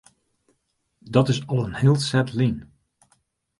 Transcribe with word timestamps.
Dat 0.99 1.29
is 1.29 1.47
al 1.47 1.65
in 1.65 1.73
heel 1.83 1.95
set 2.09 2.29
lyn. 2.37 2.57